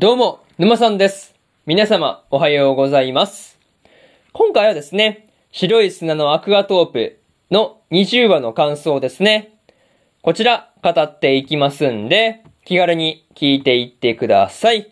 [0.00, 1.34] どうも、沼さんです。
[1.66, 3.58] 皆様、おはようございます。
[4.32, 7.18] 今回はですね、白い砂のアクアトープ
[7.50, 9.58] の20話の感想ですね。
[10.22, 14.90] こちら、語っていきますんで、気軽に聞いていってください。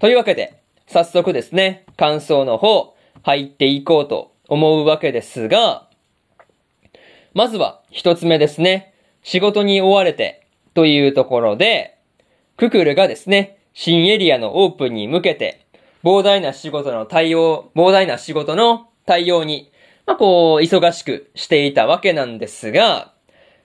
[0.00, 5.88] というわけで、早速ですね、感想の方、入っていこうと思うわけですが、
[7.32, 11.96] まずは一つ目ですね、仕事に追われてというところで、
[12.56, 15.66] ククルがですね、新エリアのオープンに向けて、
[16.02, 19.70] 膨大な仕事の対応、膨大な仕事の対応に、
[20.06, 23.12] まあ、こう、忙しくしていたわけなんですが、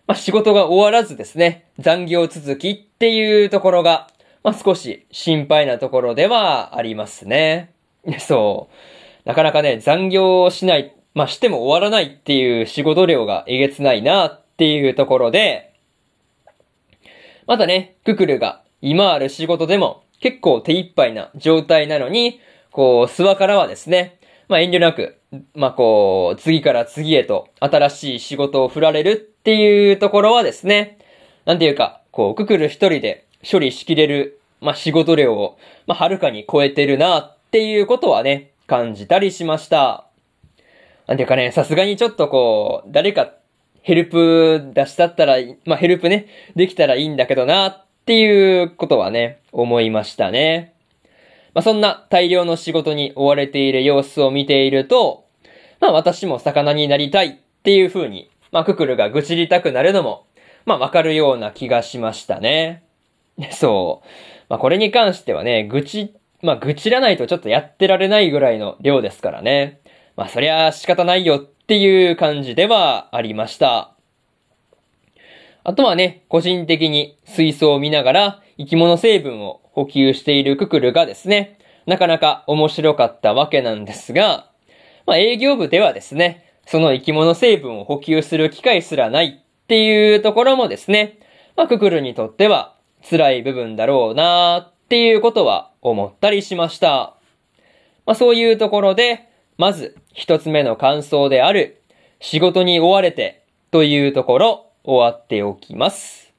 [0.08, 4.10] まあ、仕事が終わらずですね、残業続きっていうところが、
[4.44, 7.72] まあ、少し心配なところではありますね。
[8.20, 8.68] そ
[9.26, 9.30] う。
[9.30, 15.72] なかなかね、残業しない、まあ、しても終わらないっていう仕事量がえげつないなっていうところで、
[17.48, 22.40] またね、ククルが今ある仕事でも結構手一杯な状態なのに、
[22.72, 25.18] こう、諏訪からはですね、まあ遠慮なく、
[25.56, 31.00] まあこう、次から次へと新しい仕事を振られるっていうところはですね、
[31.46, 35.58] なんていうか、こう、ククル一人で処理しきれる、まあ仕事量を、
[35.88, 40.06] まあはるかに超えてるなっていうことはね、感じたりしました。
[41.08, 43.34] なんていうかね、さすがにちょっとこう、誰か
[43.82, 50.74] ヘルプ出したったら、まあヘルプね、できたらいいんだけどなっっていうことはね、思いましたね。
[51.54, 55.26] まあそんな大量の仕事に追われている様子を見ていると、
[55.80, 60.26] まあ私も魚になりたいっていう風に、まあククルが愚痴りたくなるのも、
[60.66, 62.84] まあわかるような気がしましたね。
[63.52, 64.08] そう。
[64.50, 69.80] まあこれに関してはね、愚痴、まあ愚痴らないとちょっとやってられないぐらいの量ですからね。
[70.16, 73.91] まあそりゃ仕方ないよっていう感じではありました。
[75.64, 84.50] あとはね、個人的に水槽を見ながら生き物成分を補給しているククルがですね、なかなか面白かったわけなんですが、
[85.06, 91.20] まあ営業部ではですね、その生き物成分を補給する機会すらないっていうところもですね、
[91.56, 92.76] まあククルにとっては
[93.08, 97.16] 辛い部分だろうなっていうことは思ったりしました。
[98.06, 99.28] まあそういうところで、
[99.58, 101.82] まず一つ目の感想である
[102.20, 106.34] 仕事に追われてというところ終わっておきます。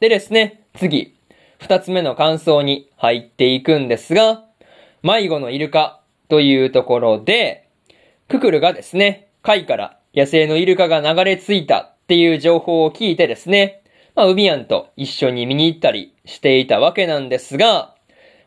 [0.00, 1.16] でですね、次、
[1.58, 4.44] 二つ目の感想に入っていくんですが、
[5.02, 7.68] 迷子のイルカというところで、
[8.28, 13.82] ククルがですね、貝から野生のイルカが流れ着いたっていう情報を聞いてですね、
[14.14, 17.94] まあ、海やんと一緒に見に行ったりしていたわけなんですが、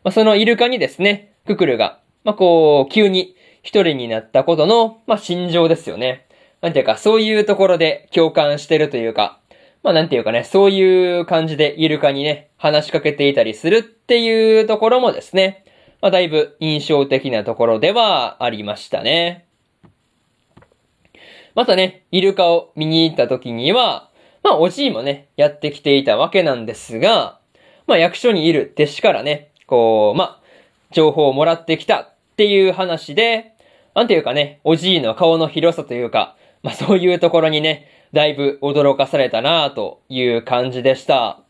[0.04, 6.26] まあ、そのイルカにですね、ククルが、まあ、こう、急に一人になったことの、まあ、心情ですよね。
[6.62, 9.40] なんていうか、そういうところで共感してるというか、
[9.82, 15.64] まあなんていうかね、そういう感じでイルカにね、話しかけていたりするっていうところもですね、
[16.00, 19.44] まあだいぶ印象的なところではありましたね。
[21.56, 24.08] またね、イルカを見に行った時には、
[24.44, 27.40] まあおじいもね、やってきていたわけなんですが、
[27.88, 30.40] まあ役所にいる弟子からね、こう、まあ、
[30.92, 33.52] 情報をもらってきたっていう話で、
[33.94, 41.40] なんていうかね、おじいの顔の広さというか、まあそういうところにね、だいぶ驚かされたなぁという感じでした。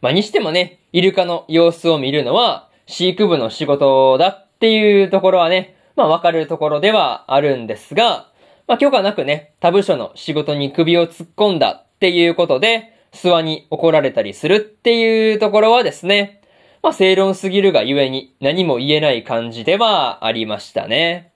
[0.00, 8.28] まあにしてもね、イルカの様子を見るのは飼育部の仕事だっていうところはね、まあわかるところではあるんですが、
[8.66, 16.40] まあ許可なくね、他部署の仕事に首を突っ込んだっていうことで、諏訪に怒られたりするっていうところはですね、
[16.82, 21.29] まあ正論すぎるがゆえに何も言えない感じではありましたね。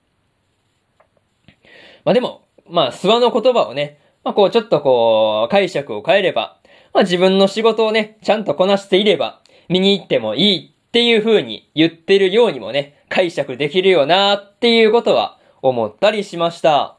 [2.05, 6.57] まあでも、まあ、諏訪の言葉をね、まあこうちょっとこう、解釈を変えれば、
[6.93, 16.97] まあ自分の仕事をね、ちゃんとこなしていれば、見に行ってもいいっていう風に言ってるようにもね、解釈できるよなっていうことは思ったりしました。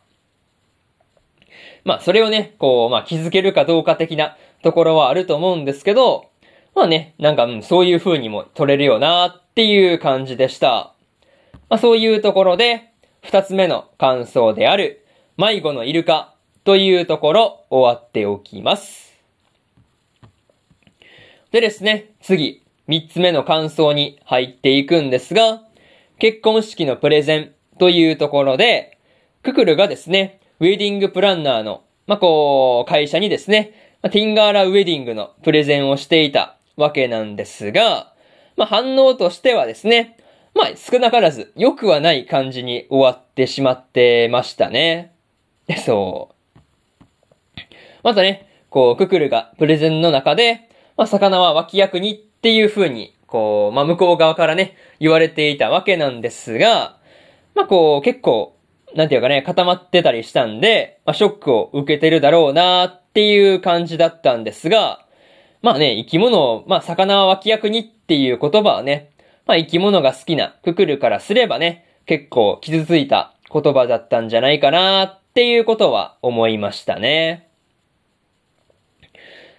[1.85, 6.27] まあそれをね、こう、まあ気づけるかどうか的なところはあると思うんですけど、
[6.75, 10.93] まあね、なんか、うん、そういう風にも取れるよなっていう感じでした。
[11.69, 12.91] まあそういうところで、
[13.27, 15.05] 二つ目の感想である、
[15.37, 19.21] 迷子のイルカというところ終わっておきます。
[21.51, 25.65] でですね、次、三つ目の感想に入っていくんですが、
[26.21, 28.97] 結婚式のプレゼンというところで、
[29.43, 38.13] ククルがですね、ウェディングプランナーの、まあ、こう、会社にですね、ティンガーラウェディングのプレゼンをしていたわけなんですが、
[38.57, 40.17] まあ、反応としてはですね、
[40.57, 45.13] まあ、少なからず良くはない感じに終わってしまってましたね。
[45.85, 47.61] そう。
[48.03, 56.97] またね、こう、ククルがプレゼンの中で、まあ、魚は脇役にっていう風に、こう、まあ、向こう側からね、言われていたわけなんですが、
[57.55, 58.55] まあ、こう、結構、
[58.95, 65.05] なんていうかね、固まってたりしたんで、まあ、ショックを受けてるだろうなっていう感じだったんですが、
[65.61, 69.11] まあね、生き物を、まあ、魚は脇役にっていう言葉はね、
[69.47, 77.49] まあ、生き物が好きなククルからすればね、結構傷ついた言葉だったんじゃないかなっていうことは思いましたね。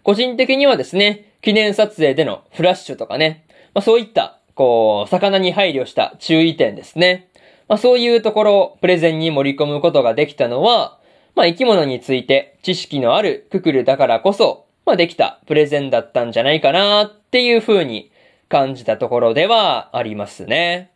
[0.03, 7.29] 個人的にはですね、記念撮影でのフラッシュとかね、まあ、そういった、こう、魚に配慮した注意点ですね。
[7.67, 10.97] まあ、そういうところをプレゼンに盛り込むことができたのは、
[11.35, 18.11] まあ、生き物について知識のあるククルだからこそ、まあ、できたプレゼンだったんじゃないかなっていう風に
[18.49, 20.91] 感じたところではありますね。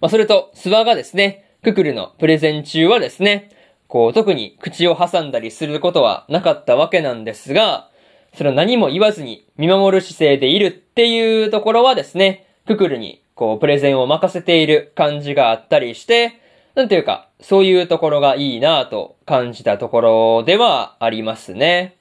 [0.00, 3.50] まあ、それと、スワがですね、ククルのプレゼン中はですね、
[3.88, 7.90] こう、特に口を挟んだりすることはなかったわけなんですが、
[8.34, 16.40] それを何も言わずに見守る姿勢でいるっていうところはですね、ククルにこう、プレゼンを任せている感じがあったりして、
[16.74, 21.96] なんていうか、そういうところがいいなぁと感じたところではありますね。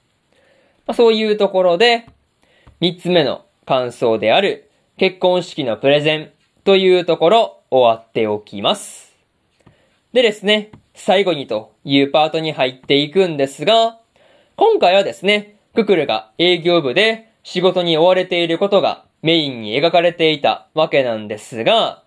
[0.85, 2.05] まあ、そういうところで、
[2.83, 6.31] 三つ目の感想である結婚式のプレゼン
[6.65, 9.15] というところ終わっておきます。
[10.11, 13.99] でですね、最後にというパートに入っていくんですが、
[14.57, 22.03] 今回はですね、ククルが営業部で仕事に追われていることがメインに描かれていたわけなんですが、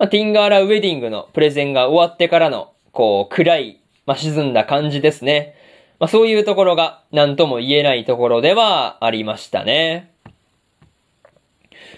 [0.00, 5.54] まあ、ティンガーラウェディングのプレゼンが終わってからの、こう、暗い、まあ、沈んだ感じですね。
[5.98, 10.12] まあ、そういうところが何とも言えないところではありましたね。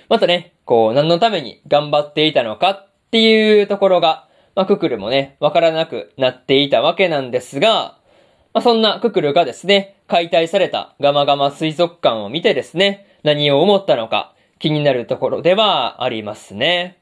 [0.08, 7.98] またね、こう、何のために頑張っていたのかっていうところが、まあ、ククルもね、わからなくなっていたわけなんですが、
[8.52, 16.98] まあ、そんなククルがですね、解体されたガマガマ水族館を見てですね、何を思ったのか気になるところではありますね。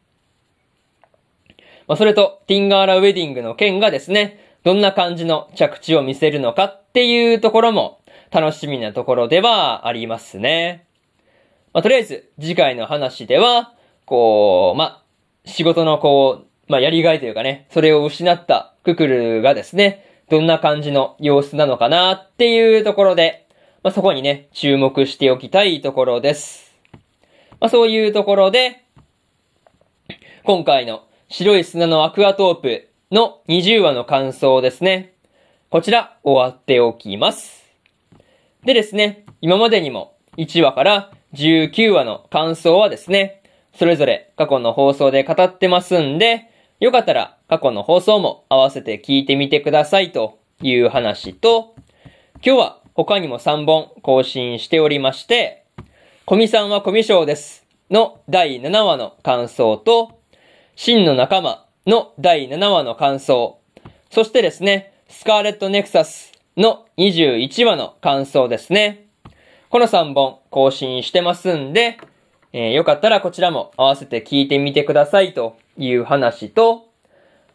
[1.87, 8.01] まあ、それと、ティンガーラウェディングの件がですね、どんな感じの着地を見せるのかっていうところも
[8.31, 10.87] 楽しみなところではありますね。
[11.73, 13.75] まあ、とりあえず、次回の話では、
[14.05, 15.03] こう、まあ、
[15.45, 23.47] 仕事のこう、まあ、やりがいというかね、それを失ったククルがですね、どんな感じの様子なのかなっていうところで、
[23.83, 26.75] まあ、そこにね、注目しておきたいところです。
[27.61, 28.85] まあ、そういうところで、
[30.45, 35.15] 今回の白い砂のアクアトープの20話の感想ですね。
[35.71, 37.65] こちら終わっておきます。
[38.67, 46.51] でですね、今までにも1話から19話の感想はですね、それぞれ過去の放送で語ってますんで、
[46.81, 51.75] よかったら過去の放送も合わせて聞いてみてくださいという話と、
[52.45, 55.65] 今日は他にも3本更新しておりまして、
[56.27, 60.21] コミさんはコミショウですの第7話の感想と、
[60.77, 63.59] 真の仲間の第7話の感想、
[64.11, 69.07] そしてですね、スカーレットネクサスの21話の感想ですね。
[69.71, 71.97] この3本更新してますんで、
[72.53, 76.91] えー、よかったらこちらも合わせて聞いてみてくださいという話と、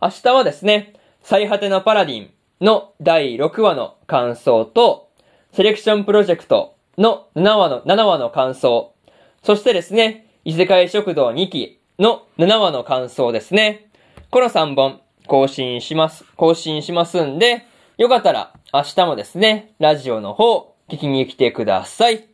[0.01, 5.11] 明日はですね、最果てのパラディンの第6話の感想と、
[5.51, 8.95] セレクションプロジェクトの7話の、7話の感想、
[9.43, 13.91] そしてですね、異世界食堂2期の7話の感想ですね。
[14.33, 22.25] この3本更新します、更新しますんで、よかったら明日もですね、ラジオの方聞きに来てください。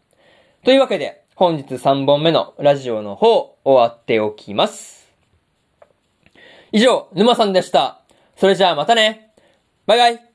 [0.63, 5.11] というわけで、本日3本目のラジオの方終わっておきます。
[6.71, 7.99] 以上、沼さんでした。
[8.37, 9.33] それじゃあまたね。
[9.85, 10.28] バイバイ。